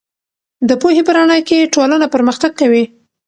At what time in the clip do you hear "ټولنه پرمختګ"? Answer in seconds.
1.73-2.51